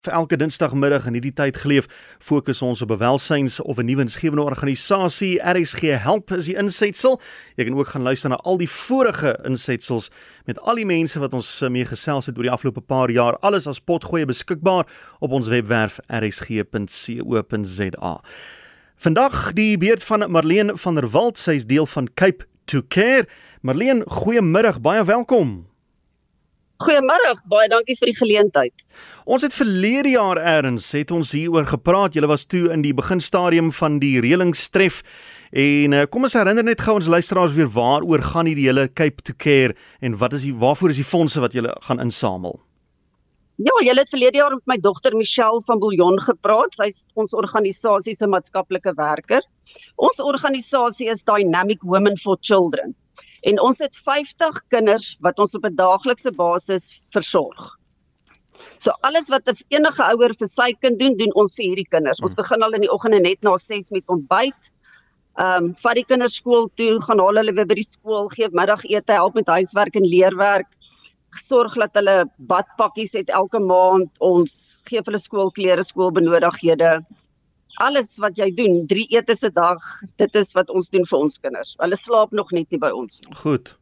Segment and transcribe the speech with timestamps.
[0.00, 1.84] Vir elke Dinsdagmiddag in hierdie tyd geleef,
[2.24, 5.36] fokus ons op bewelsyns of 'n nuwe insgewende organisasie.
[5.44, 7.20] RSG Help is die insetsel.
[7.56, 10.10] Jy kan ook gaan luister na al die vorige insetsels
[10.46, 13.36] met al die mense wat ons mee gesels het oor die afgelope paar jaar.
[13.40, 14.86] Alles as potgoeie beskikbaar
[15.20, 16.60] op ons webwerf rsg.co.za.
[18.96, 23.26] Vandag die beurt van Marlene van der Walt, sy is deel van Cape to Care.
[23.60, 25.69] Marlene, goeiemiddag, baie welkom.
[26.80, 28.84] Goeiemôre, baie dankie vir die geleentheid.
[29.28, 32.14] Ons het verlede jaar eers het ons hieroor gepraat.
[32.16, 35.02] Julle was toe in die beginstadium van die reëlingstref
[35.52, 39.20] en uh, kom ons herinner net gou ons luisteraars weer waaroor gaan hierdie hele Cape
[39.26, 42.56] to Care en wat is die waarvoor is die fondse wat julle gaan insamel?
[43.60, 46.72] Ja, julle het verlede jaar met my dogter Michelle van Bouillon gepraat.
[46.80, 49.44] Sy's ons organisasie se maatskaplike werker.
[50.00, 52.96] Ons organisasie is Dynamic Women for Children.
[53.48, 57.76] En ons het 50 kinders wat ons op 'n daaglikse basis versorg.
[58.78, 62.20] So alles wat enige ouer vir sy kind doen, doen ons vir hierdie kinders.
[62.20, 62.42] Ons hmm.
[62.42, 64.72] begin al in die oggende net na 6 met ontbyt.
[65.38, 68.48] Ehm um, vat die kinders skool toe, gaan haal hulle weer by die skool, gee
[68.52, 70.68] middagete, help met huiswerk en leerwerk.
[71.38, 74.10] Sorg dat hulle badpakkies het elke maand.
[74.18, 76.98] Ons gee vir hulle skoolklere, skoolbenodighede
[77.74, 79.78] alles wat jy doen, drie etes 'n dag,
[80.16, 81.74] dit is wat ons doen vir ons kinders.
[81.78, 83.34] Hulle slaap nog net nie by ons nie.
[83.34, 83.78] Goed.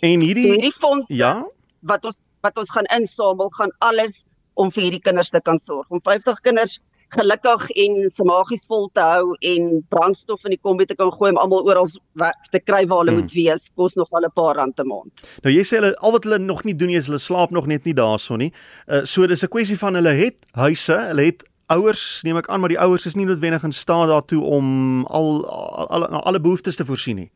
[0.00, 1.46] En hierdie so hierdie fonds ja,
[1.80, 5.88] wat ons wat ons gaan insamel, gaan alles om vir hierdie kinders te kan sorg.
[5.90, 6.80] Om 50 kinders
[7.14, 11.30] gelukkig en se magies vol te hou en brandstof in die kombi te kan gooi
[11.30, 13.26] om almal oral te kry waar hulle hmm.
[13.26, 15.12] moet wees, kos nog al 'n paar rand 'n maand.
[15.42, 17.84] Nou jy sê hulle al wat hulle nog nie doen is hulle slaap nog net
[17.84, 18.52] nie daarson nie.
[18.86, 22.60] Uh so dis 'n kwessie van hulle het huise, hulle het ouers neem ek aan
[22.62, 26.40] maar die ouers is nie noodwendig in staat daartoe om al al, al al alle
[26.40, 27.30] behoeftes te voorsien nie.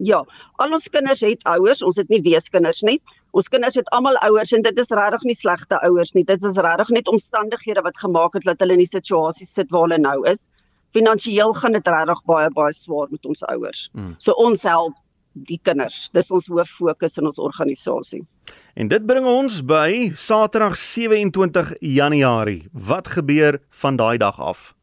[0.00, 0.22] Ja,
[0.56, 2.96] al ons kinders het ouers, ons het nie weeskinders nie.
[3.36, 6.24] Ons kinders het almal ouers en dit is regtig nie slegte ouers nie.
[6.24, 9.84] Dit is regtig net omstandighede wat gemaak het dat hulle in die situasie sit waar
[9.84, 10.48] hulle nou is.
[10.96, 13.90] Finansieel gaan dit regtig baie baie swaar met ons ouers.
[13.92, 14.14] Hmm.
[14.18, 14.96] So ons help
[15.50, 16.08] die kinders.
[16.16, 18.24] Dis ons hoof fokus in ons organisasie.
[18.74, 22.68] En dit bring ons by Saterdag 27 Januarie.
[22.72, 24.74] Wat gebeur van daai dag af?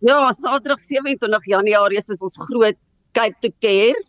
[0.00, 2.76] Ja, Saterdag 27 Januarie is ons groot
[3.12, 4.02] Cape to Care.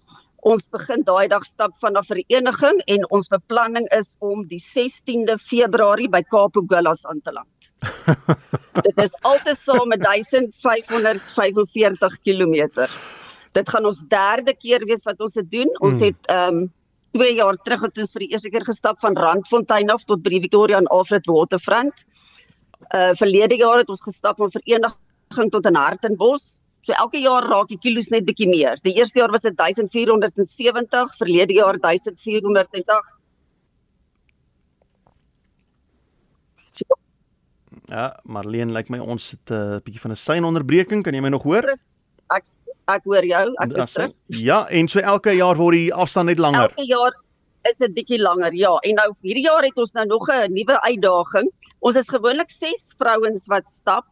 [0.45, 5.37] Ons begin daai dag stap van 'n vereniging en ons beplanning is om die 16de
[5.37, 7.47] Februarie by Kaapogullas aan te land.
[8.87, 12.69] dit is altesaam met 1545 km.
[13.51, 15.77] Dit gaan ons derde keer wees wat ons dit doen.
[15.79, 16.03] Ons hmm.
[16.03, 16.71] het ehm um,
[17.11, 20.29] 2 jaar terug het ons vir die eerste keer gestap van Randfontein af tot by
[20.35, 22.05] die Victoria en Alfred Waterfront.
[22.95, 26.59] Uh verlede jaar het ons gestap van vereniging tot in Hartenbos.
[26.81, 28.79] So elke jaar raak die kilos net bietjie meer.
[28.85, 33.17] Die eerste jaar was dit 1470, verlede jaar 1480.
[37.89, 41.03] Ja, Marlene, lyk like my ons het 'n uh, bietjie van 'n seinonderbreking.
[41.03, 41.65] Kan jy my nog hoor?
[42.29, 42.45] Ek
[42.95, 44.13] ek hoor jou, ek is terug.
[44.27, 46.69] Ja, en so elke jaar word die afstand net langer.
[46.69, 47.17] Elke jaar
[47.69, 48.55] is dit bietjie langer.
[48.55, 51.51] Ja, en nou hierdie jaar het ons nou nog 'n nuwe uitdaging.
[51.79, 54.05] Ons is gewoonlik 6 vrouens wat stap,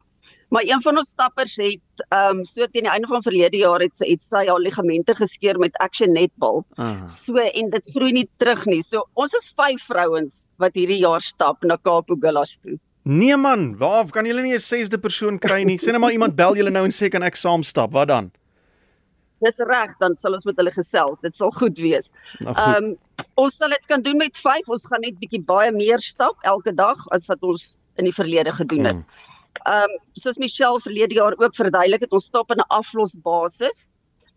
[0.50, 3.80] maar een van ons stappers het ehm um, so teen die einde van verlede jaar
[3.80, 6.64] het, het sy haar ligamente geskeur met Action Netball.
[6.76, 7.06] Ah.
[7.06, 8.82] So en dit groei nie terug nie.
[8.82, 12.80] So ons is 5 vrouens wat hierdie jaar stap na Kaap Ogullas toe.
[13.04, 15.78] Nee man, waar kan julle nie 'n sesde persoon kry nie?
[15.78, 17.92] Sien net maar iemand bel julle nou en sê kan ek saam stap.
[17.92, 18.32] Wat dan?
[19.46, 21.20] Dis reg, dan sal ons met hulle gesels.
[21.20, 22.12] Dit sal goed wees.
[22.46, 22.96] Nou ehm um,
[23.38, 24.70] ons sal dit kan doen met 5.
[24.74, 28.54] Ons gaan net bietjie baie meer stap elke dag as wat ons in die verlede
[28.54, 29.04] gedoen het.
[29.04, 29.36] Hmm.
[29.66, 33.88] Ehm um, soos Michelle verlede jaar ook verduidelik het, ons stap in 'n aflosbasis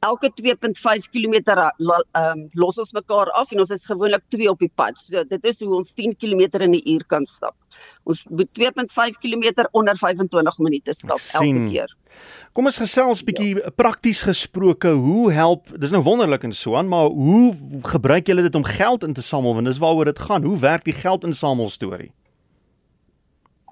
[0.00, 1.72] elke 2.5 km ehm
[2.20, 4.98] um, los ons mekaar af en ons is gewoonlik 2 op die pad.
[4.98, 7.56] So dit is hoe ons 10 km in 'n uur kan stap.
[8.04, 11.96] Ons moet 2.5 km onder 25 minute stap elke keer.
[12.52, 13.70] Kom ons gesels bietjie ja.
[13.78, 15.70] prakties gesproke, hoe help?
[15.78, 17.54] Dis nou wonderlik en so aan, maar hoe
[17.86, 20.44] gebruik julle dit om geld in te samel want dis waaroor dit gaan.
[20.44, 22.10] Hoe werk die geldinsamel storie?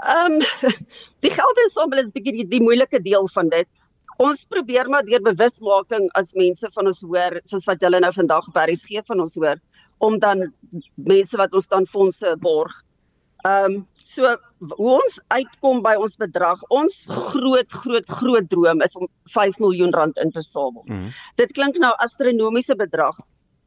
[0.06, 0.73] Ehm um,
[1.25, 3.69] die geldinsamel is bietjie die, die moeilike deel van dit
[4.19, 8.49] ons probeer maar deur bewusmaking as mense van ons hoor soos wat julle nou vandag
[8.55, 9.61] berries gee van ons hoor
[10.02, 10.49] om dan
[10.94, 12.75] mense wat ons dan fondse borg.
[13.46, 14.34] Ehm um, so
[14.75, 16.94] hoe ons uitkom by ons bedrag, ons
[17.32, 20.84] groot groot groot droom is om 5 miljoen rand in te samel.
[20.87, 21.10] Mm -hmm.
[21.37, 23.19] Dit klink nou astronomiese bedrag.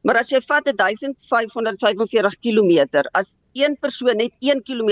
[0.02, 4.90] Maar as jy vat 1545 km, as een persoon net 1 km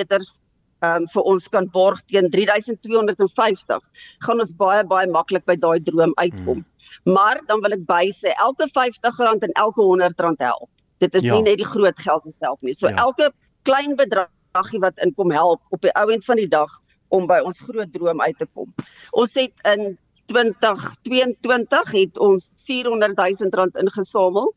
[0.85, 3.81] um, vir ons kan borg teen 3250,
[4.27, 6.63] gaan ons baie baie maklik by daai droom uitkom.
[6.63, 7.13] Hmm.
[7.13, 10.71] Maar dan wil ek by sê elke R50 en elke R100 help.
[10.99, 11.35] Dit is ja.
[11.35, 12.75] nie net die groot geld self nie.
[12.75, 12.95] So ja.
[12.95, 13.33] elke
[13.63, 16.71] klein bedrag bedragie wat inkom help op die ouend van die dag
[17.09, 18.73] om by ons groot droom uit te kom.
[19.13, 19.99] Ons het in
[20.31, 24.55] 2022 het ons 400 000 rand ingesamel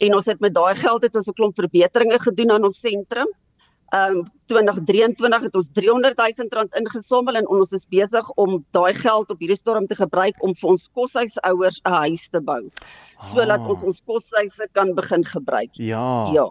[0.00, 3.30] en ons het met daai geld het ons 'n klomp verbeteringe gedoen aan ons sentrum.
[3.94, 8.94] Ehm um, 2023 het ons 300 000 rand ingesamel en ons is besig om daai
[8.94, 12.70] geld op hierdie storm te gebruik om vir ons koshuisouers 'n huis te bou
[13.18, 13.68] sodat ah.
[13.68, 15.70] ons ons koshuise kan begin gebruik.
[15.72, 16.30] Ja.
[16.32, 16.48] Ja.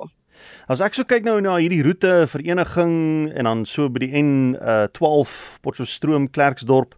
[0.72, 5.01] As ek so kyk nou na hierdie roete vereniging en dan so by die N12
[5.04, 6.95] uh, Potchefstroom Klerksdorp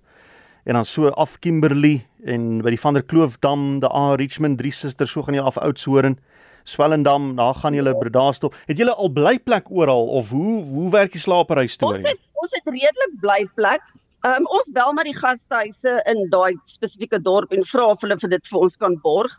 [0.65, 5.13] en dan so af Kimberley en by die Vander Kloofdam, die A Richmond drie susters
[5.13, 6.17] so gaan jy af Oudtshoorn.
[6.65, 8.55] Swellendam, daar gaan julle Bredasdorp.
[8.65, 12.01] Het julle al blyplek oral of hoe hoe werk die slaaphuis storie?
[12.01, 13.85] Ons het ons het redelik blyplek.
[14.25, 18.17] Ehm um, ons bel maar die gastehuise in daai spesifieke dorp en vra of hulle
[18.23, 19.35] vir dit vir ons kan borg.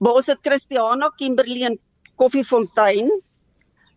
[0.00, 1.76] Maar ons het Christiana, Kimberley en
[2.16, 3.12] Koffiefontein.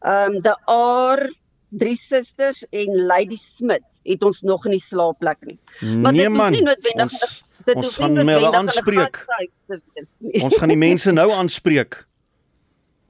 [0.02, 1.30] Ehm um, die Aar,
[1.70, 5.60] drie susters en Lady Smit het ons nog nie slaapplek nie.
[5.82, 9.24] Maar nee, dit is nie noodwendig ons, dit ons gaan hulle aanspreek.
[10.44, 12.02] Ons gaan die mense nou aanspreek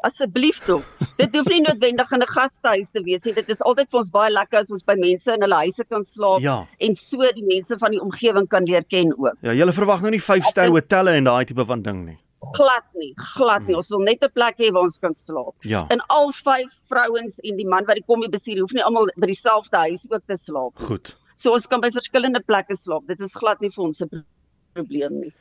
[0.05, 0.85] asseblief tog.
[1.19, 3.33] Dit hoef nie noodwendig in 'n gastehuis te wees nie.
[3.33, 6.03] Dit is altyd vir ons baie lekker as ons by mense in hulle huise kan
[6.03, 6.57] slaap ja.
[6.79, 9.37] en so die mense van die omgewing kan leer ken ook.
[9.41, 12.17] Ja, jy verwag nou nie 5-ster hotelle en daai tipe van ding nie.
[12.53, 13.73] Glad nie, glad nie.
[13.73, 13.81] Hmm.
[13.81, 15.55] Ons wil net 'n plek hê waar ons kan slaap.
[15.63, 15.85] Ja.
[15.89, 19.27] En al vyf vrouens en die man wat die kommie bestuur, hoef nie almal by
[19.27, 20.85] dieselfde huis ook te slaap nie.
[20.85, 21.15] Goed.
[21.35, 23.07] So ons kan by verskillende plekke slaap.
[23.07, 24.25] Dit is glad nie vir ons 'n
[24.73, 25.33] probleem nie.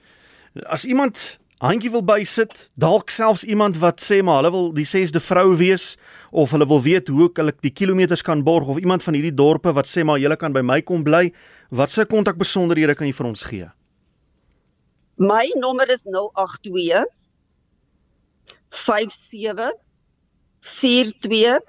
[0.67, 5.21] As iemand handjie wil bysit, dalk selfs iemand wat sê maar hulle wil die sesde
[5.21, 5.97] vrou wees
[6.31, 9.35] of hulle wil weet hoe ek hulle die kilometers kan borg of iemand van hierdie
[9.35, 11.33] dorpe wat sê maar julle kan by my kom bly,
[11.71, 13.71] watse kontakbesonderhede kan jy vir ons gee?
[15.17, 17.07] My nommer is 082
[18.71, 19.79] 57
[20.61, 21.61] 42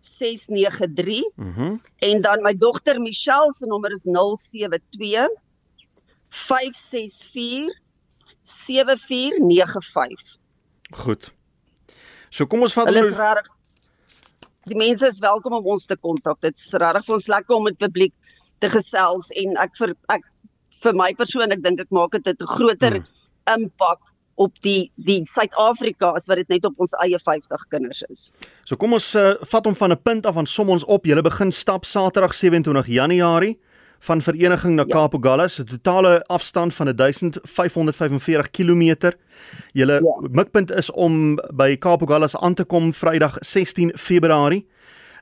[0.00, 1.30] 693.
[1.34, 1.62] Mhm.
[1.62, 5.30] Mm en dan my dogter Michelle se nommer is 072
[6.28, 7.80] 564
[8.42, 10.38] 7495.
[10.90, 11.32] Goed.
[12.28, 13.52] So kom ons vat Hulle is regtig
[14.62, 16.40] Die mense is welkom om ons te kontak.
[16.40, 18.12] Dit is regtig vir ons lekker om met publiek
[18.62, 20.26] te gesels en ek vir ek
[20.82, 23.06] vir my persoonlik dink ek maak dit 'n groter hmm.
[23.54, 28.30] impak op die die Suid-Afrika as wat dit net op ons eie 50 kinders is.
[28.64, 31.04] So kom ons uh, vat hom van 'n punt af aan som ons op.
[31.06, 33.58] Julle begin stap Saterdag 27 Januarie
[34.02, 34.94] van vereniging na ja.
[34.94, 39.12] Kaap Ogallas, 'n totale afstand van 1545 km.
[39.72, 40.28] Julle ja.
[40.30, 44.66] mikpunt is om by Kaap Ogallas aan te kom Vrydag 16 Februarie.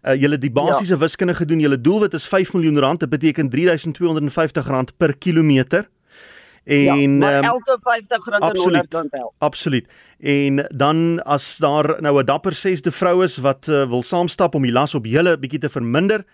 [0.02, 0.98] Uh, julle die basiese ja.
[0.98, 1.60] wiskunde gedoen.
[1.60, 3.00] Julle doelwit is 5 miljoen rand.
[3.00, 5.88] Dit beteken 3250 rand per kilometer.
[6.64, 9.34] En ja, elke 50 rand en 100 rand help.
[9.38, 9.86] Absoluut.
[10.20, 14.62] En dan as daar nou 'n dapper sesde vrou is wat uh, wil saamstap om
[14.62, 16.24] die las op julle bietjie te verminder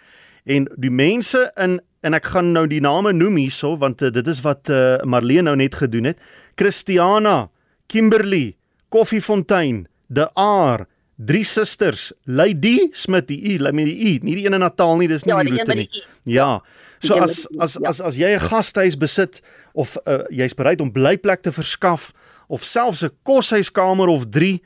[0.45, 4.27] en die mense in en ek gaan nou die name noem hierso want uh, dit
[4.27, 6.19] is wat uh, Marlene nou net gedoen het.
[6.55, 7.49] Christiana,
[7.87, 8.57] Kimberley,
[8.89, 10.87] Koffiefontein, De Aar,
[11.17, 15.09] Drie Susters, Lady Smit, die U, met die U, nie die een in Natal nie,
[15.09, 15.89] dis nie ja, die roete nie.
[16.29, 16.61] Ja.
[17.01, 17.89] So as as ja.
[17.89, 19.41] as as jy 'n gastehuis besit
[19.73, 22.13] of uh, jy's bereid om blyplek te verskaf
[22.49, 24.61] of selfs 'n koshuiskamer of 3,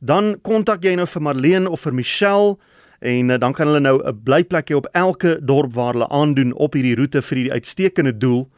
[0.00, 2.56] dan kontak jy nou vir Marlene of vir Michelle
[3.00, 6.52] en uh, dan kan hulle nou 'n blyplek hê op elke dorp waar hulle aandoen
[6.52, 8.48] op hierdie roete vir die uitstekende doel.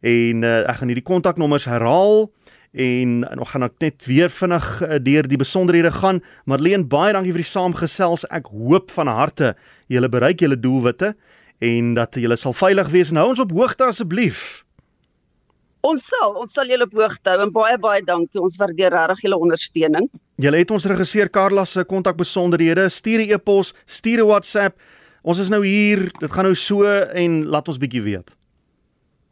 [0.00, 2.30] En uh, ek gaan hierdie kontaknommers herhaal
[2.72, 6.20] en nog gaan ek net weer vinnig uh, deur die besonderhede gaan.
[6.46, 8.26] Marlene, baie dankie vir die saamgesels.
[8.30, 9.54] Ek hoop van harte
[9.90, 11.14] julle bereik julle doelwitte
[11.58, 13.10] en dat julle sal veilig wees.
[13.10, 14.62] Nou ons op hoogte asseblief.
[15.80, 18.40] Ons sal, ons sal julle op hoogte hou en baie baie dankie.
[18.40, 20.10] Ons waardeer regtig julle ondersteuning.
[20.40, 22.88] Julle het ons regisseur Karla se kontakbesonderhede.
[22.88, 24.78] Stuur 'n e-pos, stuur 'n WhatsApp.
[25.22, 26.10] Ons is nou hier.
[26.20, 28.39] Dit gaan nou so en laat ons bietjie weet.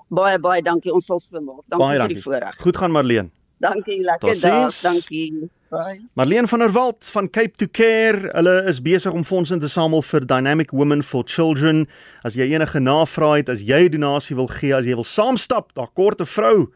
[0.08, 0.92] Baie baie dankie.
[0.92, 1.64] Ons sal so maak.
[1.68, 2.58] Dankie, dankie vir die voorreg.
[2.64, 3.30] Goed gaan Marleen.
[3.58, 4.74] Dankie, lekker dag.
[4.80, 5.50] Dankie.
[5.68, 5.98] Bye.
[6.16, 8.30] Marleen van der Walt van Cape to Care.
[8.32, 11.84] Hulle is besig om fondse te samel vir Dynamic Women for Children.
[12.24, 15.74] As jy enige navrae het, as jy 'n donasie wil gee, as jy wil saamstap,
[15.74, 16.72] daar kort 'n vrou.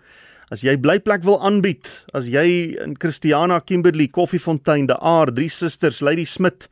[0.50, 6.00] As jy blyplek wil aanbied, as jy in Christiana Kimberley Koffiefontein, De Aar, Drie Susters,
[6.00, 6.68] Lady Smit,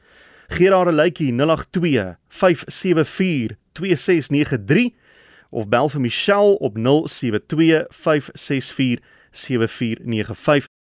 [0.51, 4.93] gee daar 'n lykie 082 574 2693
[5.51, 8.99] of bel vir Michelle op 072 564
[9.31, 10.71] 7495